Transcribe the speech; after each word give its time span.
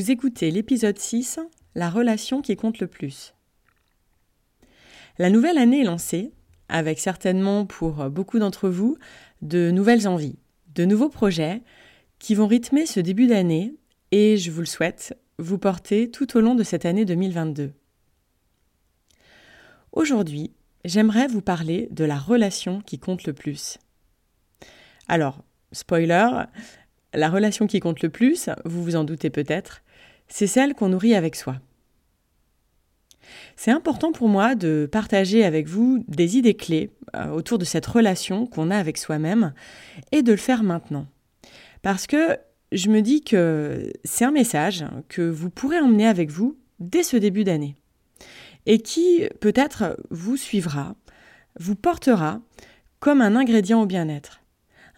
Vous 0.00 0.10
écoutez 0.10 0.50
l'épisode 0.50 0.98
6, 0.98 1.40
La 1.74 1.90
relation 1.90 2.40
qui 2.40 2.56
compte 2.56 2.78
le 2.78 2.86
plus. 2.86 3.34
La 5.18 5.28
nouvelle 5.28 5.58
année 5.58 5.82
est 5.82 5.84
lancée, 5.84 6.32
avec 6.70 6.98
certainement 6.98 7.66
pour 7.66 8.08
beaucoup 8.08 8.38
d'entre 8.38 8.70
vous 8.70 8.96
de 9.42 9.70
nouvelles 9.70 10.08
envies, 10.08 10.38
de 10.74 10.86
nouveaux 10.86 11.10
projets 11.10 11.60
qui 12.18 12.34
vont 12.34 12.46
rythmer 12.46 12.86
ce 12.86 12.98
début 12.98 13.26
d'année 13.26 13.74
et, 14.10 14.38
je 14.38 14.50
vous 14.50 14.60
le 14.60 14.66
souhaite, 14.66 15.18
vous 15.38 15.58
porter 15.58 16.10
tout 16.10 16.34
au 16.34 16.40
long 16.40 16.54
de 16.54 16.62
cette 16.62 16.86
année 16.86 17.04
2022. 17.04 17.70
Aujourd'hui, 19.92 20.50
j'aimerais 20.86 21.26
vous 21.26 21.42
parler 21.42 21.88
de 21.90 22.06
la 22.06 22.16
relation 22.16 22.80
qui 22.80 22.98
compte 22.98 23.24
le 23.24 23.34
plus. 23.34 23.76
Alors, 25.08 25.44
spoiler, 25.72 26.44
la 27.12 27.28
relation 27.28 27.66
qui 27.66 27.80
compte 27.80 28.00
le 28.00 28.08
plus, 28.08 28.48
vous 28.64 28.82
vous 28.82 28.96
en 28.96 29.04
doutez 29.04 29.28
peut-être, 29.28 29.82
c'est 30.30 30.46
celle 30.46 30.74
qu'on 30.74 30.88
nourrit 30.88 31.14
avec 31.14 31.36
soi. 31.36 31.56
C'est 33.56 33.70
important 33.70 34.12
pour 34.12 34.28
moi 34.28 34.54
de 34.54 34.88
partager 34.90 35.44
avec 35.44 35.66
vous 35.66 36.02
des 36.08 36.38
idées 36.38 36.54
clés 36.54 36.90
euh, 37.14 37.28
autour 37.28 37.58
de 37.58 37.64
cette 37.64 37.86
relation 37.86 38.46
qu'on 38.46 38.70
a 38.70 38.76
avec 38.76 38.96
soi-même 38.96 39.52
et 40.12 40.22
de 40.22 40.32
le 40.32 40.38
faire 40.38 40.62
maintenant. 40.62 41.06
Parce 41.82 42.06
que 42.06 42.38
je 42.72 42.88
me 42.88 43.02
dis 43.02 43.22
que 43.22 43.92
c'est 44.04 44.24
un 44.24 44.30
message 44.30 44.84
que 45.08 45.22
vous 45.22 45.50
pourrez 45.50 45.78
emmener 45.78 46.06
avec 46.06 46.30
vous 46.30 46.56
dès 46.78 47.02
ce 47.02 47.16
début 47.16 47.44
d'année 47.44 47.76
et 48.66 48.78
qui 48.78 49.24
peut-être 49.40 49.96
vous 50.10 50.36
suivra, 50.36 50.94
vous 51.58 51.74
portera 51.74 52.40
comme 52.98 53.20
un 53.20 53.36
ingrédient 53.36 53.82
au 53.82 53.86
bien-être, 53.86 54.40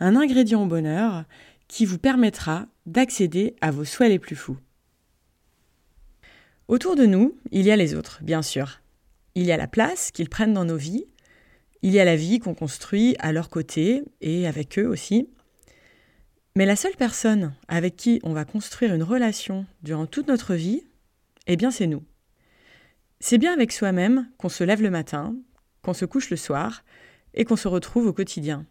un 0.01 0.17
ingrédient 0.17 0.63
au 0.63 0.67
bonheur 0.67 1.25
qui 1.69 1.87
vous 1.87 1.99
permettra 1.99 2.67
d'accéder 2.87 3.57
à 3.61 3.71
vos 3.71 3.85
souhaits 3.85 4.11
les 4.11 4.19
plus 4.19 4.37
fous. 4.37 4.59
Autour 6.73 6.97
de 6.97 7.05
nous, 7.05 7.37
il 7.51 7.67
y 7.67 7.71
a 7.71 7.77
les 7.77 7.95
autres, 7.95 8.21
bien 8.23 8.41
sûr. 8.41 8.81
Il 9.35 9.43
y 9.43 9.53
a 9.53 9.59
la 9.59 9.67
place 9.67 10.11
qu'ils 10.11 10.31
prennent 10.31 10.55
dans 10.55 10.65
nos 10.65 10.79
vies, 10.79 11.05
il 11.83 11.93
y 11.93 12.01
a 12.01 12.05
la 12.07 12.17
vie 12.17 12.39
qu'on 12.39 12.55
construit 12.55 13.15
à 13.19 13.31
leur 13.31 13.51
côté 13.51 14.03
et 14.23 14.47
avec 14.47 14.79
eux 14.79 14.87
aussi. 14.87 15.29
Mais 16.57 16.65
la 16.65 16.75
seule 16.75 16.97
personne 16.97 17.53
avec 17.69 17.97
qui 17.97 18.21
on 18.23 18.33
va 18.33 18.47
construire 18.47 18.95
une 18.95 19.03
relation 19.03 19.67
durant 19.83 20.07
toute 20.07 20.29
notre 20.29 20.55
vie, 20.55 20.83
eh 21.47 21.57
bien 21.57 21.71
c'est 21.71 21.87
nous. 21.87 22.05
C'est 23.21 23.37
bien 23.37 23.53
avec 23.53 23.71
soi-même 23.71 24.31
qu'on 24.39 24.49
se 24.49 24.65
lève 24.65 24.81
le 24.81 24.89
matin, 24.89 25.37
qu'on 25.83 25.93
se 25.93 26.07
couche 26.07 26.31
le 26.31 26.39
soir 26.39 26.85
et 27.35 27.45
qu'on 27.45 27.57
se 27.57 27.69
retrouve 27.69 28.07
au 28.07 28.15
quotidien. 28.15 28.65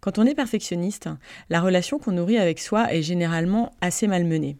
Quand 0.00 0.20
on 0.20 0.26
est 0.26 0.36
perfectionniste, 0.36 1.08
la 1.50 1.60
relation 1.60 1.98
qu'on 1.98 2.12
nourrit 2.12 2.38
avec 2.38 2.60
soi 2.60 2.94
est 2.94 3.02
généralement 3.02 3.74
assez 3.80 4.06
malmenée. 4.06 4.58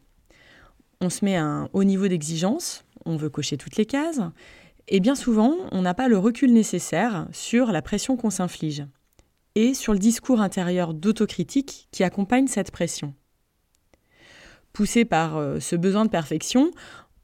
On 1.01 1.11
se 1.11 1.25
met 1.25 1.37
à 1.37 1.45
un 1.45 1.69
haut 1.73 1.85
niveau 1.85 2.09
d'exigence, 2.09 2.85
on 3.05 3.17
veut 3.17 3.29
cocher 3.29 3.57
toutes 3.57 3.77
les 3.77 3.87
cases, 3.87 4.21
et 4.89 5.01
bien 5.01 5.15
souvent, 5.15 5.57
on 5.73 5.83
n'a 5.83 5.95
pas 5.95 6.09
le 6.09 6.19
recul 6.19 6.53
nécessaire 6.53 7.27
sur 7.33 7.73
la 7.73 7.83
pression 7.83 8.17
qu'on 8.17 8.31
s'inflige 8.31 8.87
et 9.55 9.75
sur 9.75 9.93
le 9.93 9.99
discours 9.99 10.41
intérieur 10.41 10.95
d'autocritique 10.95 11.89
qui 11.91 12.05
accompagne 12.05 12.47
cette 12.47 12.71
pression. 12.71 13.15
Poussé 14.73 15.05
par 15.05 15.39
euh, 15.39 15.59
ce 15.59 15.75
besoin 15.75 16.05
de 16.05 16.11
perfection, 16.11 16.71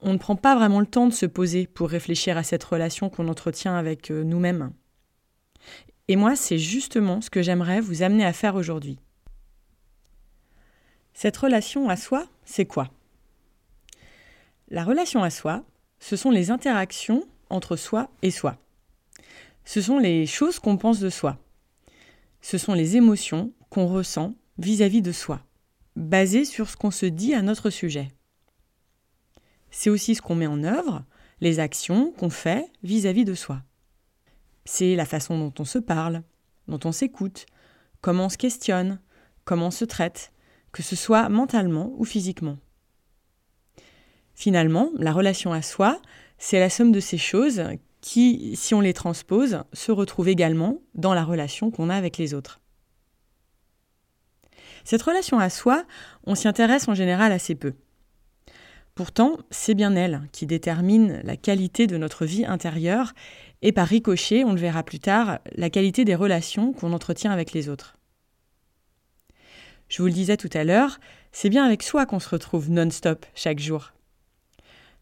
on 0.00 0.14
ne 0.14 0.18
prend 0.18 0.36
pas 0.36 0.56
vraiment 0.56 0.80
le 0.80 0.86
temps 0.86 1.06
de 1.06 1.12
se 1.12 1.26
poser 1.26 1.66
pour 1.66 1.90
réfléchir 1.90 2.36
à 2.36 2.42
cette 2.42 2.64
relation 2.64 3.10
qu'on 3.10 3.28
entretient 3.28 3.76
avec 3.76 4.10
euh, 4.10 4.24
nous-mêmes. 4.24 4.72
Et 6.08 6.16
moi, 6.16 6.34
c'est 6.34 6.58
justement 6.58 7.20
ce 7.20 7.30
que 7.30 7.42
j'aimerais 7.42 7.80
vous 7.80 8.02
amener 8.02 8.24
à 8.24 8.32
faire 8.32 8.56
aujourd'hui. 8.56 8.98
Cette 11.14 11.36
relation 11.36 11.88
à 11.88 11.96
soi, 11.96 12.26
c'est 12.44 12.66
quoi? 12.66 12.88
La 14.72 14.84
relation 14.84 15.22
à 15.22 15.28
soi, 15.28 15.66
ce 16.00 16.16
sont 16.16 16.30
les 16.30 16.50
interactions 16.50 17.28
entre 17.50 17.76
soi 17.76 18.08
et 18.22 18.30
soi. 18.30 18.56
Ce 19.66 19.82
sont 19.82 19.98
les 19.98 20.24
choses 20.24 20.58
qu'on 20.58 20.78
pense 20.78 20.98
de 20.98 21.10
soi, 21.10 21.36
ce 22.40 22.56
sont 22.56 22.72
les 22.72 22.96
émotions 22.96 23.52
qu'on 23.68 23.86
ressent 23.86 24.34
vis-à-vis 24.56 25.02
de 25.02 25.12
soi, 25.12 25.42
basées 25.94 26.46
sur 26.46 26.70
ce 26.70 26.78
qu'on 26.78 26.90
se 26.90 27.04
dit 27.04 27.34
à 27.34 27.42
notre 27.42 27.68
sujet. 27.68 28.08
C'est 29.70 29.90
aussi 29.90 30.14
ce 30.14 30.22
qu'on 30.22 30.36
met 30.36 30.46
en 30.46 30.64
œuvre, 30.64 31.04
les 31.42 31.60
actions 31.60 32.10
qu'on 32.12 32.30
fait 32.30 32.72
vis-à-vis 32.82 33.26
de 33.26 33.34
soi. 33.34 33.62
C'est 34.64 34.96
la 34.96 35.04
façon 35.04 35.38
dont 35.38 35.52
on 35.58 35.66
se 35.66 35.78
parle, 35.78 36.22
dont 36.66 36.80
on 36.84 36.92
s'écoute, 36.92 37.44
comment 38.00 38.24
on 38.24 38.30
se 38.30 38.38
questionne, 38.38 39.00
comment 39.44 39.66
on 39.66 39.70
se 39.70 39.84
traite, 39.84 40.32
que 40.72 40.82
ce 40.82 40.96
soit 40.96 41.28
mentalement 41.28 41.92
ou 41.98 42.06
physiquement. 42.06 42.56
Finalement, 44.34 44.91
la 44.98 45.12
relation 45.12 45.53
à 45.53 45.62
soi, 45.62 46.00
c'est 46.38 46.60
la 46.60 46.70
somme 46.70 46.93
de 46.93 47.00
ces 47.00 47.19
choses 47.19 47.62
qui, 48.00 48.56
si 48.56 48.75
on 48.75 48.81
les 48.81 48.93
transpose, 48.93 49.62
se 49.72 49.93
retrouvent 49.93 50.28
également 50.28 50.81
dans 50.94 51.15
la 51.15 51.25
relation 51.25 51.70
qu'on 51.70 51.91
a 51.91 51.94
avec 51.94 52.19
les 52.19 52.34
autres. 52.34 52.60
Cette 54.84 55.03
relation 55.03 55.38
à 55.38 55.48
soi, 55.50 55.84
on 56.25 56.34
s'y 56.34 56.48
intéresse 56.48 56.88
en 56.88 56.94
général 56.94 57.31
assez 57.32 57.54
peu. 57.54 57.75
Pourtant, 58.94 59.38
c'est 59.50 59.75
bien 59.75 59.94
elle 59.94 60.28
qui 60.32 60.47
détermine 60.47 61.20
la 61.25 61.37
qualité 61.37 61.87
de 61.87 61.97
notre 61.97 62.26
vie 62.26 62.44
intérieure 62.44 63.12
et 63.62 63.72
par 63.72 63.87
ricochet, 63.87 64.44
on 64.44 64.53
le 64.53 64.60
verra 64.60 64.82
plus 64.82 64.99
tard, 64.99 65.38
la 65.54 65.70
qualité 65.70 66.04
des 66.04 66.14
relations 66.14 66.72
qu'on 66.72 66.93
entretient 66.93 67.31
avec 67.31 67.53
les 67.53 67.69
autres. 67.69 67.97
Je 69.88 70.03
vous 70.03 70.09
le 70.09 70.12
disais 70.12 70.37
tout 70.37 70.50
à 70.53 70.64
l'heure, 70.64 70.99
c'est 71.32 71.49
bien 71.49 71.64
avec 71.64 71.82
soi 71.82 72.04
qu'on 72.04 72.20
se 72.20 72.28
retrouve 72.28 72.70
non-stop 72.70 73.25
chaque 73.35 73.61
jour. 73.61 73.93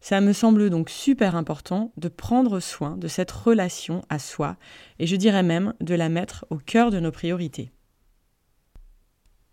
Ça 0.03 0.19
me 0.19 0.33
semble 0.33 0.71
donc 0.71 0.89
super 0.89 1.35
important 1.35 1.93
de 1.95 2.07
prendre 2.07 2.59
soin 2.59 2.97
de 2.97 3.07
cette 3.07 3.29
relation 3.29 4.01
à 4.09 4.17
soi 4.17 4.57
et 4.97 5.05
je 5.05 5.15
dirais 5.15 5.43
même 5.43 5.75
de 5.79 5.93
la 5.93 6.09
mettre 6.09 6.45
au 6.49 6.57
cœur 6.57 6.89
de 6.89 6.99
nos 6.99 7.11
priorités. 7.11 7.71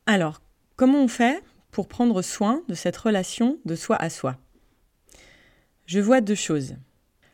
Alors, 0.07 0.41
comment 0.77 1.05
on 1.05 1.09
fait 1.09 1.45
pour 1.71 1.87
prendre 1.87 2.23
soin 2.23 2.63
de 2.67 2.75
cette 2.75 2.97
relation 2.97 3.59
de 3.67 3.75
soi 3.75 3.97
à 3.97 4.09
soi? 4.09 4.37
Je 5.85 6.01
vois 6.01 6.23
deux 6.23 6.35
choses. 6.35 6.77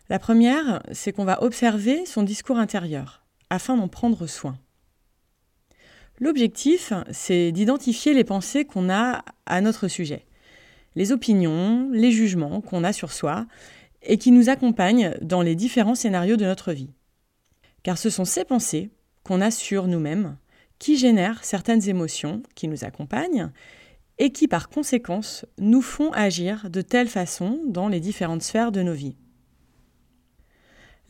La 0.09 0.19
première, 0.19 0.83
c'est 0.91 1.13
qu'on 1.13 1.25
va 1.25 1.41
observer 1.45 2.05
son 2.07 2.25
discours 2.25 2.59
intérieur 2.59 3.25
afin 3.49 3.77
d'en 3.77 3.89
prendre 3.89 4.27
soin. 4.27 4.59
L'objectif, 6.19 6.93
c'est 7.13 7.53
d'identifier 7.53 8.13
les 8.13 8.25
pensées 8.25 8.65
qu'on 8.65 8.91
a 8.91 9.25
à 9.47 9.61
notre 9.61 9.87
sujet 9.87 10.27
les 10.95 11.13
opinions, 11.13 11.89
les 11.93 12.11
jugements 12.11 12.61
qu'on 12.61 12.85
a 12.85 12.93
sur 12.93 13.13
soi 13.13 13.47
et 14.03 14.19
qui 14.19 14.31
nous 14.31 14.49
accompagnent 14.49 15.15
dans 15.23 15.43
les 15.43 15.55
différents 15.55 15.95
scénarios 15.95 16.37
de 16.37 16.45
notre 16.45 16.73
vie. 16.73 16.91
Car 17.83 17.99
ce 17.99 18.11
sont 18.11 18.25
ces 18.25 18.45
pensées 18.45 18.91
qu'on 19.23 19.41
a 19.41 19.51
sur 19.51 19.87
nous-mêmes 19.87 20.37
qui 20.79 20.97
génèrent 20.97 21.45
certaines 21.45 21.89
émotions 21.89 22.43
qui 22.55 22.69
nous 22.69 22.85
accompagnent 22.85 23.51
et 24.19 24.31
qui 24.31 24.49
par 24.49 24.69
conséquence 24.69 25.47
nous 25.59 25.83
font 25.83 26.13
agir 26.13 26.71
de 26.71 26.83
telle 26.83 27.09
façon 27.09 27.61
dans 27.67 27.89
les 27.89 28.01
différentes 28.01 28.43
sphères 28.43 28.73
de 28.73 28.83
nos 28.83 28.93
vies. 28.93 29.17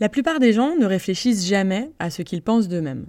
La 0.01 0.09
plupart 0.09 0.41
des 0.41 0.53
gens 0.53 0.77
ne 0.77 0.87
réfléchissent 0.87 1.47
jamais 1.47 1.91
à 1.99 2.11
ce 2.11 2.23
qu'ils 2.23 2.43
pensent 2.43 2.69
d'eux-mêmes. 2.69 3.07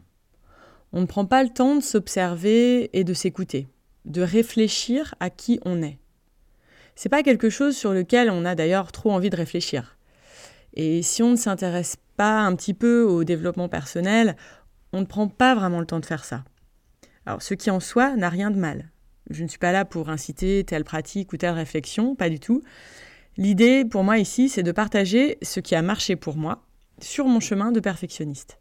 On 0.92 1.01
ne 1.01 1.06
prend 1.07 1.25
pas 1.25 1.44
le 1.44 1.50
temps 1.50 1.75
de 1.75 1.81
s'observer 1.81 2.89
et 2.98 3.04
de 3.04 3.13
s'écouter, 3.13 3.68
de 4.06 4.21
réfléchir 4.21 5.16
à 5.19 5.30
qui 5.30 5.60
on 5.66 5.81
est. 5.81 5.98
C'est 6.95 7.09
pas 7.09 7.24
quelque 7.24 7.50
chose 7.50 7.75
sur 7.75 7.94
lequel 7.94 8.30
on 8.30 8.45
a 8.45 8.56
d'ailleurs 8.56 8.92
trop 8.92 9.12
envie 9.12 9.30
de 9.30 9.36
réfléchir. 9.36 9.97
Et 10.74 11.01
si 11.01 11.24
on 11.24 11.31
ne 11.31 11.36
s'intéresse 11.36 11.97
pas 12.18 12.39
un 12.39 12.56
petit 12.56 12.74
peu 12.74 13.03
au 13.03 13.24
développement 13.24 13.69
personnel, 13.69 14.36
on 14.94 15.01
ne 15.01 15.06
prend 15.06 15.27
pas 15.27 15.56
vraiment 15.56 15.80
le 15.80 15.86
temps 15.86 16.00
de 16.00 16.06
faire 16.06 16.24
ça. 16.24 16.44
Alors, 17.25 17.42
ce 17.42 17.53
qui 17.53 17.69
en 17.69 17.80
soi 17.80 18.15
n'a 18.15 18.30
rien 18.30 18.51
de 18.51 18.57
mal. 18.57 18.92
Je 19.30 19.44
ne 19.44 19.47
suis 19.47 19.57
pas 19.57 19.71
là 19.71 19.86
pour 19.86 20.09
inciter 20.09 20.63
telle 20.63 20.83
pratique 20.83 21.33
ou 21.33 21.38
telle 21.38 21.53
réflexion, 21.53 22.15
pas 22.15 22.30
du 22.30 22.39
tout. 22.39 22.62
L'idée 23.38 23.83
pour 23.83 24.03
moi 24.03 24.18
ici, 24.18 24.47
c'est 24.47 24.63
de 24.63 24.71
partager 24.71 25.38
ce 25.42 25.59
qui 25.59 25.75
a 25.75 25.81
marché 25.81 26.15
pour 26.15 26.38
moi 26.38 26.63
sur 27.01 27.25
mon 27.25 27.39
chemin 27.39 27.71
de 27.71 27.80
perfectionniste. 27.80 28.59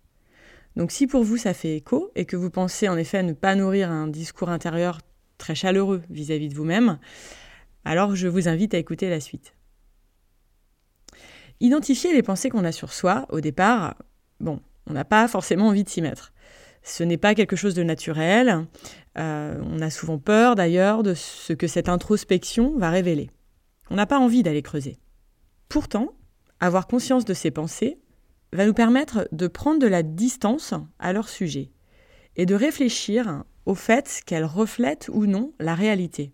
Donc 0.76 0.90
si 0.90 1.06
pour 1.06 1.22
vous 1.22 1.36
ça 1.36 1.54
fait 1.54 1.76
écho 1.76 2.10
et 2.16 2.24
que 2.24 2.36
vous 2.36 2.50
pensez 2.50 2.88
en 2.88 2.96
effet 2.96 3.22
ne 3.22 3.32
pas 3.32 3.54
nourrir 3.54 3.90
un 3.90 4.08
discours 4.08 4.48
intérieur 4.48 4.98
très 5.38 5.54
chaleureux 5.54 6.02
vis-à-vis 6.10 6.48
de 6.48 6.54
vous-même, 6.54 6.98
alors 7.84 8.16
je 8.16 8.28
vous 8.28 8.48
invite 8.48 8.74
à 8.74 8.78
écouter 8.78 9.10
la 9.10 9.20
suite. 9.20 9.54
Identifier 11.60 12.12
les 12.12 12.22
pensées 12.22 12.50
qu'on 12.50 12.64
a 12.64 12.72
sur 12.72 12.92
soi, 12.92 13.26
au 13.30 13.40
départ, 13.40 13.96
bon, 14.40 14.60
on 14.86 14.92
n'a 14.92 15.04
pas 15.04 15.28
forcément 15.28 15.68
envie 15.68 15.84
de 15.84 15.88
s'y 15.88 16.02
mettre. 16.02 16.32
Ce 16.82 17.02
n'est 17.02 17.16
pas 17.16 17.34
quelque 17.34 17.56
chose 17.56 17.74
de 17.74 17.82
naturel. 17.82 18.66
Euh, 19.16 19.58
on 19.64 19.80
a 19.80 19.90
souvent 19.90 20.18
peur 20.18 20.54
d'ailleurs 20.54 21.02
de 21.02 21.14
ce 21.14 21.52
que 21.52 21.66
cette 21.66 21.88
introspection 21.88 22.76
va 22.76 22.90
révéler. 22.90 23.30
On 23.90 23.96
n'a 23.96 24.06
pas 24.06 24.18
envie 24.18 24.42
d'aller 24.42 24.62
creuser. 24.62 24.98
Pourtant, 25.68 26.14
avoir 26.60 26.86
conscience 26.86 27.24
de 27.24 27.34
ces 27.34 27.50
pensées 27.50 27.98
va 28.52 28.66
nous 28.66 28.74
permettre 28.74 29.28
de 29.32 29.46
prendre 29.46 29.80
de 29.80 29.86
la 29.86 30.02
distance 30.02 30.74
à 30.98 31.12
leur 31.12 31.28
sujet 31.28 31.70
et 32.36 32.46
de 32.46 32.54
réfléchir 32.54 33.44
au 33.66 33.74
fait 33.74 34.20
qu'elles 34.26 34.44
reflètent 34.44 35.10
ou 35.12 35.26
non 35.26 35.52
la 35.58 35.74
réalité. 35.74 36.32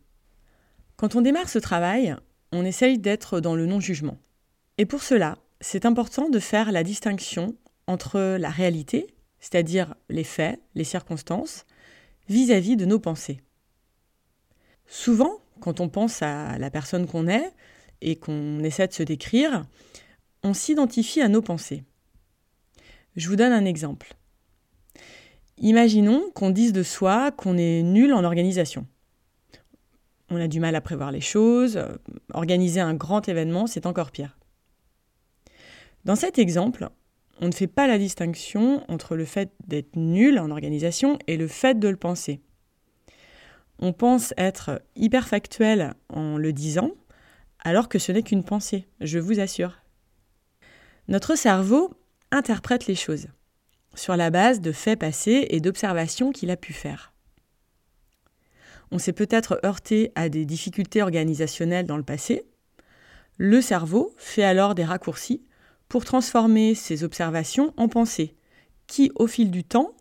Quand 1.01 1.17
on 1.17 1.23
démarre 1.23 1.49
ce 1.49 1.59
travail, 1.59 2.15
on 2.53 2.63
essaye 2.63 2.99
d'être 2.99 3.41
dans 3.41 3.55
le 3.55 3.65
non-jugement. 3.65 4.19
Et 4.77 4.85
pour 4.85 5.03
cela, 5.03 5.39
c'est 5.63 5.87
important 5.87 6.29
de 6.29 6.39
faire 6.39 6.73
la 6.73 6.83
distinction 6.85 7.57
entre 7.87 8.37
la 8.37 8.51
réalité, 8.51 9.07
c'est-à-dire 9.39 9.95
les 10.11 10.25
faits, 10.25 10.61
les 10.75 10.85
circonstances, 10.85 11.65
vis-à-vis 12.29 12.77
de 12.77 12.85
nos 12.85 12.99
pensées. 12.99 13.41
Souvent, 14.87 15.39
quand 15.61 15.81
on 15.81 15.89
pense 15.89 16.21
à 16.21 16.59
la 16.59 16.69
personne 16.69 17.07
qu'on 17.07 17.29
est 17.29 17.51
et 18.03 18.17
qu'on 18.17 18.61
essaie 18.63 18.87
de 18.87 18.93
se 18.93 19.03
décrire, 19.03 19.65
on 20.43 20.53
s'identifie 20.53 21.23
à 21.23 21.29
nos 21.29 21.41
pensées. 21.41 21.83
Je 23.17 23.27
vous 23.27 23.37
donne 23.37 23.55
un 23.55 23.65
exemple. 23.65 24.13
Imaginons 25.57 26.31
qu'on 26.35 26.51
dise 26.51 26.75
de 26.75 26.83
soi 26.83 27.31
qu'on 27.31 27.57
est 27.57 27.83
nul 27.83 28.13
en 28.13 28.23
organisation. 28.23 28.87
On 30.31 30.41
a 30.41 30.49
du 30.49 30.61
mal 30.61 30.77
à 30.77 30.81
prévoir 30.81 31.11
les 31.11 31.21
choses, 31.21 31.83
organiser 32.33 32.81
un 32.81 32.95
grand 32.95 33.29
événement, 33.29 33.67
c'est 33.67 33.87
encore 33.87 34.13
pire. 34.13 34.39
Dans 36.05 36.17
cet 36.17 36.39
exemple, 36.39 36.89
on 37.41 37.47
ne 37.47 37.53
fait 37.53 37.67
pas 37.67 37.87
la 37.87 37.99
distinction 37.99 38.85
entre 38.89 39.17
le 39.17 39.25
fait 39.25 39.51
d'être 39.67 39.97
nul 39.97 40.39
en 40.39 40.51
organisation 40.51 41.19
et 41.27 41.37
le 41.37 41.49
fait 41.49 41.79
de 41.79 41.89
le 41.89 41.97
penser. 41.97 42.41
On 43.79 43.93
pense 43.93 44.35
être 44.37 44.83
hyper 44.95 45.27
factuel 45.27 45.95
en 46.11 46.37
le 46.37 46.53
disant, 46.53 46.91
alors 47.61 47.89
que 47.89 47.99
ce 47.99 48.13
n'est 48.13 48.23
qu'une 48.23 48.45
pensée, 48.45 48.87
je 49.01 49.19
vous 49.19 49.41
assure. 49.41 49.81
Notre 51.09 51.35
cerveau 51.35 51.93
interprète 52.31 52.87
les 52.87 52.95
choses 52.95 53.29
sur 53.95 54.17
la 54.17 54.31
base 54.31 54.61
de 54.61 54.71
faits 54.71 55.01
passés 55.01 55.47
et 55.51 55.61
d'observations 55.61 56.31
qu'il 56.31 56.51
a 56.51 56.57
pu 56.57 56.73
faire. 56.73 57.10
On 58.93 58.99
s'est 58.99 59.13
peut-être 59.13 59.61
heurté 59.65 60.13
à 60.15 60.29
des 60.29 60.45
difficultés 60.45 61.03
organisationnelles 61.03 61.87
dans 61.87 61.97
le 61.97 62.03
passé. 62.03 62.45
Le 63.37 63.61
cerveau 63.61 64.13
fait 64.17 64.43
alors 64.43 64.75
des 64.75 64.85
raccourcis 64.85 65.43
pour 65.89 66.05
transformer 66.05 66.75
ces 66.75 67.05
observations 67.05 67.73
en 67.77 67.89
pensées, 67.89 68.37
qui, 68.87 69.11
au 69.15 69.27
fil 69.27 69.51
du 69.51 69.65
temps, 69.65 69.93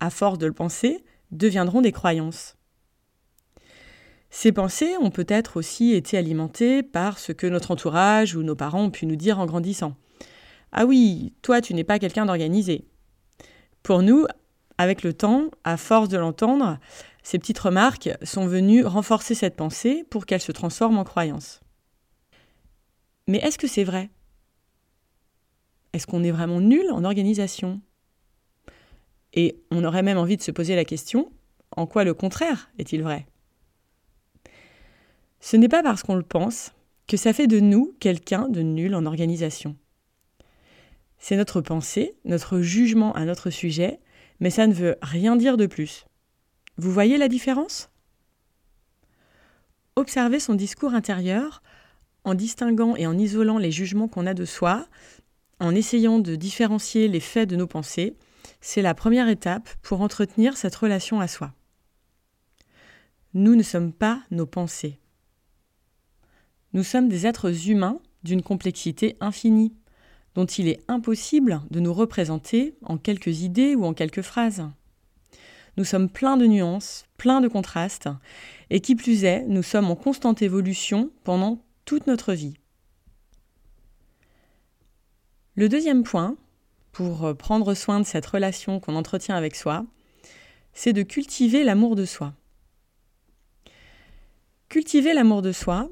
à 0.00 0.10
force 0.10 0.38
de 0.38 0.46
le 0.46 0.52
penser, 0.52 1.04
deviendront 1.30 1.80
des 1.80 1.92
croyances. 1.92 2.56
Ces 4.30 4.52
pensées 4.52 4.94
ont 5.00 5.10
peut-être 5.10 5.56
aussi 5.56 5.92
été 5.92 6.18
alimentées 6.18 6.82
par 6.82 7.18
ce 7.18 7.32
que 7.32 7.46
notre 7.46 7.70
entourage 7.70 8.34
ou 8.34 8.42
nos 8.42 8.56
parents 8.56 8.84
ont 8.84 8.90
pu 8.90 9.06
nous 9.06 9.16
dire 9.16 9.38
en 9.38 9.46
grandissant. 9.46 9.94
Ah 10.72 10.84
oui, 10.84 11.32
toi 11.40 11.60
tu 11.60 11.72
n'es 11.72 11.84
pas 11.84 11.98
quelqu'un 11.98 12.26
d'organisé. 12.26 12.84
Pour 13.82 14.02
nous, 14.02 14.26
avec 14.76 15.02
le 15.02 15.14
temps, 15.14 15.50
à 15.64 15.76
force 15.76 16.08
de 16.08 16.18
l'entendre, 16.18 16.78
ces 17.22 17.38
petites 17.38 17.58
remarques 17.58 18.10
sont 18.22 18.46
venues 18.46 18.84
renforcer 18.84 19.34
cette 19.34 19.56
pensée 19.56 20.04
pour 20.10 20.26
qu'elle 20.26 20.40
se 20.40 20.52
transforme 20.52 20.98
en 20.98 21.04
croyance. 21.04 21.60
Mais 23.26 23.38
est-ce 23.38 23.58
que 23.58 23.66
c'est 23.66 23.84
vrai? 23.84 24.10
Est-ce 25.92 26.06
qu'on 26.06 26.24
est 26.24 26.30
vraiment 26.30 26.60
nul 26.60 26.90
en 26.90 27.04
organisation? 27.04 27.80
Et 29.34 29.60
on 29.70 29.84
aurait 29.84 30.02
même 30.02 30.18
envie 30.18 30.36
de 30.36 30.42
se 30.42 30.50
poser 30.50 30.74
la 30.76 30.84
question, 30.84 31.30
en 31.76 31.86
quoi 31.86 32.04
le 32.04 32.14
contraire 32.14 32.70
est-il 32.78 33.02
vrai? 33.02 33.26
Ce 35.40 35.56
n'est 35.56 35.68
pas 35.68 35.82
parce 35.82 36.02
qu'on 36.02 36.16
le 36.16 36.22
pense 36.22 36.72
que 37.06 37.16
ça 37.16 37.32
fait 37.32 37.46
de 37.46 37.60
nous 37.60 37.94
quelqu'un 38.00 38.48
de 38.48 38.62
nul 38.62 38.94
en 38.94 39.06
organisation. 39.06 39.76
C'est 41.18 41.36
notre 41.36 41.60
pensée, 41.60 42.16
notre 42.24 42.60
jugement 42.60 43.12
à 43.14 43.24
notre 43.24 43.50
sujet, 43.50 44.00
mais 44.40 44.50
ça 44.50 44.66
ne 44.66 44.74
veut 44.74 44.96
rien 45.02 45.36
dire 45.36 45.56
de 45.56 45.66
plus. 45.66 46.06
Vous 46.78 46.92
voyez 46.92 47.18
la 47.18 47.26
différence? 47.26 47.90
Observer 49.96 50.38
son 50.38 50.54
discours 50.54 50.94
intérieur 50.94 51.60
en 52.22 52.34
distinguant 52.34 52.94
et 52.94 53.08
en 53.08 53.18
isolant 53.18 53.58
les 53.58 53.72
jugements 53.72 54.06
qu'on 54.06 54.26
a 54.26 54.34
de 54.34 54.44
soi, 54.44 54.86
en 55.58 55.74
essayant 55.74 56.20
de 56.20 56.36
différencier 56.36 57.08
les 57.08 57.18
faits 57.18 57.48
de 57.48 57.56
nos 57.56 57.66
pensées, 57.66 58.16
c'est 58.60 58.82
la 58.82 58.94
première 58.94 59.28
étape 59.28 59.68
pour 59.82 60.02
entretenir 60.02 60.56
cette 60.56 60.76
relation 60.76 61.18
à 61.18 61.26
soi. 61.26 61.52
Nous 63.34 63.56
ne 63.56 63.62
sommes 63.64 63.92
pas 63.92 64.22
nos 64.30 64.46
pensées. 64.46 65.00
Nous 66.74 66.84
sommes 66.84 67.08
des 67.08 67.26
êtres 67.26 67.68
humains 67.68 68.00
d'une 68.22 68.42
complexité 68.42 69.16
infinie, 69.20 69.74
dont 70.36 70.46
il 70.46 70.68
est 70.68 70.80
impossible 70.86 71.60
de 71.72 71.80
nous 71.80 71.92
représenter 71.92 72.76
en 72.82 72.98
quelques 72.98 73.40
idées 73.40 73.74
ou 73.74 73.84
en 73.84 73.94
quelques 73.94 74.22
phrases. 74.22 74.64
Nous 75.78 75.84
sommes 75.84 76.10
pleins 76.10 76.36
de 76.36 76.44
nuances, 76.44 77.06
pleins 77.18 77.40
de 77.40 77.46
contrastes, 77.46 78.08
et 78.68 78.80
qui 78.80 78.96
plus 78.96 79.22
est, 79.22 79.44
nous 79.46 79.62
sommes 79.62 79.88
en 79.92 79.94
constante 79.94 80.42
évolution 80.42 81.12
pendant 81.22 81.64
toute 81.84 82.08
notre 82.08 82.34
vie. 82.34 82.54
Le 85.54 85.68
deuxième 85.68 86.02
point, 86.02 86.36
pour 86.90 87.24
euh, 87.24 87.34
prendre 87.34 87.74
soin 87.74 88.00
de 88.00 88.04
cette 88.04 88.26
relation 88.26 88.80
qu'on 88.80 88.96
entretient 88.96 89.36
avec 89.36 89.54
soi, 89.54 89.86
c'est 90.72 90.92
de 90.92 91.04
cultiver 91.04 91.62
l'amour 91.62 91.94
de 91.94 92.04
soi. 92.04 92.34
Cultiver 94.68 95.14
l'amour 95.14 95.42
de 95.42 95.52
soi, 95.52 95.88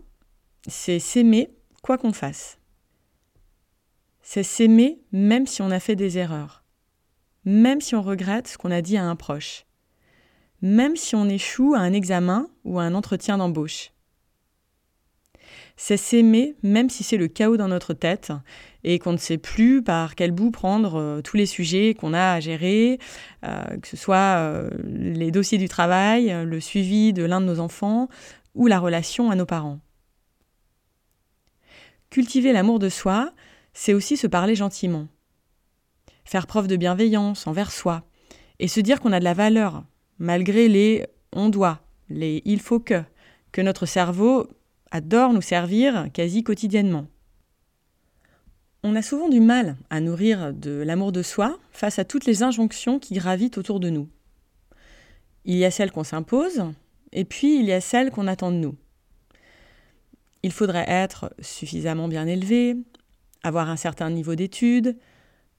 c'est 0.67 0.99
s'aimer 0.99 1.49
quoi 1.85 1.97
qu'on 1.97 2.13
fasse. 2.13 2.59
C'est 4.21 4.43
s'aimer 4.43 4.99
même 5.13 5.47
si 5.47 5.63
on 5.63 5.71
a 5.71 5.79
fait 5.79 5.95
des 5.95 6.19
erreurs, 6.19 6.65
même 7.45 7.81
si 7.81 7.95
on 7.95 8.03
regrette 8.03 8.49
ce 8.49 8.59
qu'on 8.59 8.73
a 8.73 8.83
dit 8.83 8.97
à 8.97 9.05
un 9.05 9.15
proche, 9.15 9.63
même 10.63 10.97
si 10.97 11.15
on 11.15 11.29
échoue 11.29 11.75
à 11.75 11.81
un 11.81 11.93
examen 11.93 12.49
ou 12.65 12.79
à 12.79 12.85
un 12.85 12.95
entretien 12.95 13.39
d'embauche. 13.39 13.93
C'est 15.77 15.99
s'aimer 15.99 16.55
même 16.63 16.89
si 16.89 17.05
c'est 17.05 17.19
le 17.19 17.29
chaos 17.29 17.59
dans 17.59 17.69
notre 17.69 17.93
tête 17.93 18.33
et 18.83 18.99
qu'on 18.99 19.13
ne 19.13 19.19
sait 19.19 19.37
plus 19.37 19.83
par 19.83 20.15
quel 20.15 20.31
bout 20.31 20.51
prendre 20.51 20.95
euh, 20.95 21.21
tous 21.21 21.37
les 21.37 21.45
sujets 21.45 21.95
qu'on 21.95 22.15
a 22.15 22.33
à 22.33 22.41
gérer, 22.41 22.99
euh, 23.45 23.77
que 23.79 23.87
ce 23.89 23.97
soit 23.97 24.39
euh, 24.39 24.71
les 24.85 25.31
dossiers 25.31 25.59
du 25.59 25.69
travail, 25.69 26.35
le 26.45 26.61
suivi 26.61 27.13
de 27.13 27.25
l'un 27.25 27.41
de 27.41 27.47
nos 27.47 27.61
enfants 27.61 28.09
ou 28.55 28.69
la 28.69 28.79
relation 28.79 29.31
à 29.31 29.35
nos 29.35 29.45
parents. 29.45 29.81
Cultiver 32.09 32.53
l'amour 32.53 32.79
de 32.79 32.89
soi, 32.89 33.33
c'est 33.75 33.93
aussi 33.93 34.17
se 34.17 34.27
parler 34.27 34.55
gentiment, 34.55 35.09
faire 36.25 36.47
preuve 36.47 36.69
de 36.69 36.77
bienveillance 36.77 37.47
envers 37.47 37.71
soi 37.71 38.05
et 38.59 38.69
se 38.69 38.81
dire 38.81 39.01
qu'on 39.01 39.13
a 39.13 39.19
de 39.19 39.25
la 39.25 39.35
valeur 39.35 39.85
malgré 40.19 40.69
les 40.69 41.07
on 41.33 41.49
doit, 41.49 41.81
les 42.09 42.43
il 42.45 42.61
faut 42.61 42.81
que, 42.81 43.03
que 43.53 43.61
notre 43.61 43.87
cerveau 43.87 44.49
adore 44.91 45.33
nous 45.33 45.43
servir 45.43 46.09
quasi 46.13 46.43
quotidiennement. 46.43 47.07
On 48.83 48.95
a 48.95 49.03
souvent 49.03 49.29
du 49.29 49.41
mal 49.41 49.77
à 49.91 50.01
nourrir 50.01 50.55
de 50.55 50.83
l'amour 50.87 51.11
de 51.13 51.23
soi 51.23 51.59
face 51.73 51.99
à 51.99 52.05
toutes 52.05 52.25
les 52.25 52.43
injonctions 52.43 52.99
qui 52.99 53.15
gravitent 53.15 53.59
autour 53.59 53.81
de 53.81 53.91
nous. 53.91 54.09
Il 55.45 55.57
y 55.57 55.65
a 55.65 55.71
celles 55.71 55.91
qu'on 55.91 56.05
s'impose, 56.05 56.65
et 57.13 57.25
puis 57.25 57.59
il 57.59 57.67
y 57.67 57.73
a 57.73 57.81
celles 57.81 58.11
qu'on 58.11 58.29
attend 58.29 58.53
de 58.53 58.57
nous. 58.57 58.77
Il 60.43 60.53
faudrait 60.53 60.89
être 60.89 61.35
suffisamment 61.41 62.07
bien 62.07 62.27
élevé, 62.27 62.77
avoir 63.43 63.69
un 63.71 63.77
certain 63.77 64.11
niveau 64.11 64.37
d'études, 64.37 64.97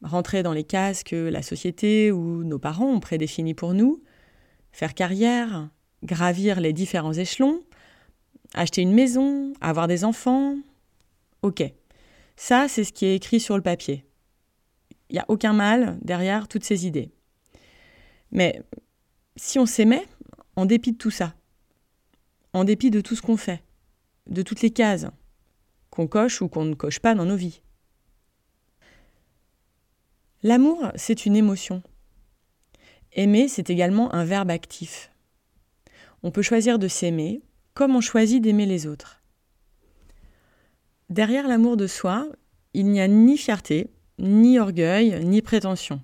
rentrer 0.01 0.43
dans 0.43 0.53
les 0.53 0.63
cases 0.63 1.03
que 1.03 1.27
la 1.27 1.41
société 1.41 2.11
ou 2.11 2.43
nos 2.43 2.59
parents 2.59 2.93
ont 2.93 2.99
prédéfinies 2.99 3.53
pour 3.53 3.73
nous, 3.73 4.01
faire 4.77 4.93
carrière, 4.93 5.71
gravir 6.03 6.59
les 6.59 6.71
différents 6.71 7.13
échelons, 7.13 7.63
acheter 8.53 8.83
une 8.83 8.93
maison, 8.93 9.53
avoir 9.59 9.87
des 9.87 10.03
enfants. 10.03 10.55
Ok, 11.41 11.63
ça 12.35 12.67
c'est 12.67 12.83
ce 12.83 12.93
qui 12.93 13.07
est 13.07 13.15
écrit 13.15 13.39
sur 13.39 13.55
le 13.55 13.63
papier. 13.63 14.05
Il 15.09 15.13
n'y 15.13 15.19
a 15.19 15.25
aucun 15.29 15.53
mal 15.53 15.97
derrière 16.03 16.47
toutes 16.47 16.63
ces 16.63 16.85
idées. 16.85 17.09
Mais 18.29 18.61
si 19.35 19.57
on 19.57 19.65
s'aimait, 19.65 20.05
en 20.55 20.67
dépit 20.67 20.91
de 20.91 20.97
tout 20.97 21.09
ça, 21.09 21.33
en 22.53 22.63
dépit 22.63 22.91
de 22.91 23.01
tout 23.01 23.15
ce 23.15 23.23
qu'on 23.23 23.37
fait, 23.37 23.63
de 24.27 24.43
toutes 24.43 24.61
les 24.61 24.71
cases 24.71 25.07
qu'on 25.89 26.05
coche 26.05 26.39
ou 26.39 26.49
qu'on 26.49 26.65
ne 26.65 26.75
coche 26.75 26.99
pas 26.99 27.15
dans 27.15 27.25
nos 27.25 27.35
vies. 27.35 27.63
L'amour, 30.43 30.91
c'est 30.93 31.25
une 31.25 31.35
émotion. 31.35 31.81
Aimer, 33.17 33.47
c'est 33.47 33.71
également 33.71 34.13
un 34.13 34.23
verbe 34.25 34.51
actif. 34.51 35.11
On 36.21 36.29
peut 36.29 36.43
choisir 36.43 36.77
de 36.77 36.87
s'aimer 36.87 37.41
comme 37.73 37.95
on 37.95 38.01
choisit 38.01 38.41
d'aimer 38.41 38.67
les 38.67 38.85
autres. 38.85 39.23
Derrière 41.09 41.47
l'amour 41.47 41.77
de 41.77 41.87
soi, 41.87 42.27
il 42.75 42.85
n'y 42.87 43.01
a 43.01 43.07
ni 43.07 43.37
fierté, 43.37 43.89
ni 44.19 44.59
orgueil, 44.59 45.19
ni 45.25 45.41
prétention. 45.41 45.99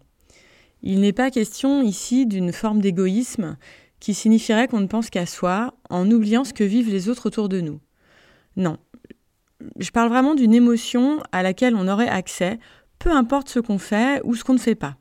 Il 0.81 1.01
n'est 1.01 1.13
pas 1.13 1.29
question 1.29 1.83
ici 1.83 2.25
d'une 2.25 2.51
forme 2.51 2.81
d'égoïsme 2.81 3.57
qui 3.99 4.15
signifierait 4.15 4.67
qu'on 4.67 4.79
ne 4.79 4.87
pense 4.87 5.11
qu'à 5.11 5.27
soi 5.27 5.75
en 5.91 6.09
oubliant 6.09 6.43
ce 6.43 6.53
que 6.53 6.63
vivent 6.63 6.89
les 6.89 7.09
autres 7.09 7.27
autour 7.27 7.47
de 7.47 7.61
nous. 7.61 7.79
Non. 8.55 8.77
Je 9.77 9.91
parle 9.91 10.09
vraiment 10.09 10.33
d'une 10.33 10.53
émotion 10.53 11.21
à 11.31 11.43
laquelle 11.43 11.75
on 11.75 11.87
aurait 11.87 12.09
accès, 12.09 12.57
peu 12.97 13.11
importe 13.11 13.49
ce 13.49 13.59
qu'on 13.59 13.77
fait 13.77 14.19
ou 14.23 14.35
ce 14.35 14.43
qu'on 14.43 14.53
ne 14.53 14.59
fait 14.59 14.75
pas. 14.75 14.97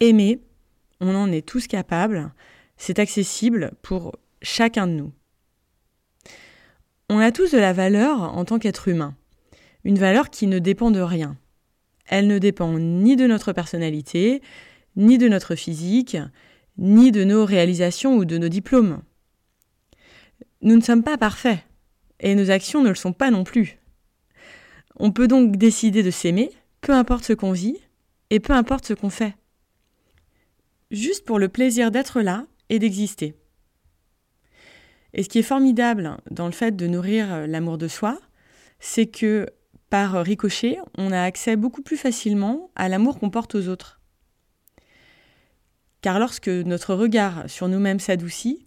Aimer, 0.00 0.40
on 1.00 1.14
en 1.14 1.32
est 1.32 1.46
tous 1.46 1.66
capables, 1.66 2.30
c'est 2.76 2.98
accessible 2.98 3.72
pour 3.80 4.14
chacun 4.42 4.86
de 4.86 4.92
nous. 4.92 5.12
On 7.08 7.18
a 7.18 7.32
tous 7.32 7.52
de 7.52 7.58
la 7.58 7.72
valeur 7.72 8.20
en 8.20 8.44
tant 8.44 8.58
qu'être 8.58 8.88
humain, 8.88 9.16
une 9.84 9.98
valeur 9.98 10.28
qui 10.28 10.48
ne 10.48 10.58
dépend 10.58 10.90
de 10.90 11.00
rien. 11.00 11.38
Elle 12.04 12.26
ne 12.26 12.38
dépend 12.38 12.78
ni 12.78 13.16
de 13.16 13.26
notre 13.26 13.54
personnalité, 13.54 14.42
ni 14.96 15.16
de 15.16 15.28
notre 15.28 15.54
physique, 15.54 16.18
ni 16.76 17.10
de 17.10 17.24
nos 17.24 17.46
réalisations 17.46 18.16
ou 18.16 18.26
de 18.26 18.36
nos 18.36 18.48
diplômes. 18.48 19.00
Nous 20.60 20.76
ne 20.76 20.82
sommes 20.82 21.04
pas 21.04 21.16
parfaits, 21.16 21.60
et 22.20 22.34
nos 22.34 22.50
actions 22.50 22.82
ne 22.82 22.90
le 22.90 22.94
sont 22.96 23.14
pas 23.14 23.30
non 23.30 23.44
plus. 23.44 23.78
On 24.96 25.10
peut 25.10 25.28
donc 25.28 25.56
décider 25.56 26.02
de 26.02 26.10
s'aimer, 26.10 26.50
peu 26.82 26.92
importe 26.92 27.24
ce 27.24 27.32
qu'on 27.32 27.52
vit, 27.52 27.78
et 28.28 28.40
peu 28.40 28.52
importe 28.52 28.84
ce 28.84 28.92
qu'on 28.92 29.10
fait. 29.10 29.34
Juste 30.90 31.24
pour 31.24 31.38
le 31.38 31.48
plaisir 31.48 31.90
d'être 31.90 32.20
là 32.20 32.46
et 32.68 32.78
d'exister. 32.78 33.34
Et 35.14 35.22
ce 35.22 35.28
qui 35.28 35.38
est 35.38 35.42
formidable 35.42 36.18
dans 36.30 36.46
le 36.46 36.52
fait 36.52 36.76
de 36.76 36.86
nourrir 36.86 37.46
l'amour 37.46 37.78
de 37.78 37.88
soi, 37.88 38.20
c'est 38.78 39.06
que 39.06 39.46
par 39.90 40.12
ricochet, 40.12 40.78
on 40.98 41.12
a 41.12 41.22
accès 41.22 41.56
beaucoup 41.56 41.82
plus 41.82 41.96
facilement 41.96 42.70
à 42.76 42.88
l'amour 42.88 43.18
qu'on 43.18 43.30
porte 43.30 43.54
aux 43.54 43.68
autres. 43.68 44.00
Car 46.02 46.18
lorsque 46.18 46.48
notre 46.48 46.94
regard 46.94 47.48
sur 47.48 47.68
nous-mêmes 47.68 48.00
s'adoucit, 48.00 48.66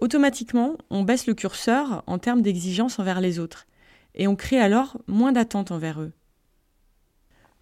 automatiquement, 0.00 0.76
on 0.90 1.04
baisse 1.04 1.26
le 1.26 1.34
curseur 1.34 2.02
en 2.06 2.18
termes 2.18 2.42
d'exigence 2.42 2.98
envers 2.98 3.20
les 3.20 3.38
autres, 3.38 3.66
et 4.14 4.26
on 4.26 4.36
crée 4.36 4.60
alors 4.60 4.98
moins 5.06 5.32
d'attente 5.32 5.70
envers 5.70 6.00
eux. 6.00 6.12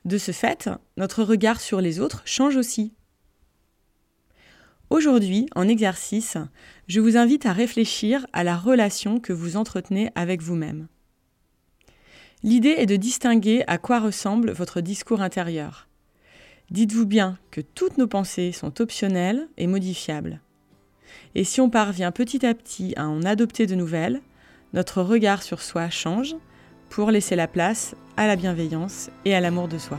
De 0.04 0.18
ce 0.18 0.32
fait, 0.32 0.68
notre 0.96 1.22
regard 1.22 1.60
sur 1.60 1.80
les 1.80 2.00
autres 2.00 2.22
change 2.24 2.56
aussi. 2.56 2.94
Aujourd'hui, 4.90 5.46
en 5.54 5.66
exercice, 5.66 6.36
je 6.88 7.00
vous 7.00 7.16
invite 7.16 7.46
à 7.46 7.52
réfléchir 7.52 8.26
à 8.32 8.44
la 8.44 8.56
relation 8.56 9.18
que 9.18 9.32
vous 9.32 9.56
entretenez 9.56 10.10
avec 10.14 10.42
vous-même. 10.42 10.88
L'idée 12.42 12.74
est 12.76 12.86
de 12.86 12.96
distinguer 12.96 13.64
à 13.66 13.78
quoi 13.78 14.00
ressemble 14.00 14.52
votre 14.52 14.82
discours 14.82 15.22
intérieur. 15.22 15.88
Dites-vous 16.70 17.06
bien 17.06 17.38
que 17.50 17.62
toutes 17.62 17.98
nos 17.98 18.06
pensées 18.06 18.52
sont 18.52 18.80
optionnelles 18.80 19.48
et 19.56 19.66
modifiables. 19.66 20.40
Et 21.34 21.44
si 21.44 21.60
on 21.60 21.70
parvient 21.70 22.12
petit 22.12 22.44
à 22.44 22.54
petit 22.54 22.92
à 22.96 23.08
en 23.08 23.22
adopter 23.22 23.66
de 23.66 23.74
nouvelles, 23.74 24.20
notre 24.74 25.02
regard 25.02 25.42
sur 25.42 25.62
soi 25.62 25.88
change 25.88 26.36
pour 26.90 27.10
laisser 27.10 27.36
la 27.36 27.48
place 27.48 27.94
à 28.16 28.26
la 28.26 28.36
bienveillance 28.36 29.10
et 29.24 29.34
à 29.34 29.40
l'amour 29.40 29.68
de 29.68 29.78
soi. 29.78 29.98